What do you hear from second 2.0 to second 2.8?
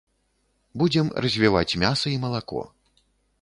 і малако.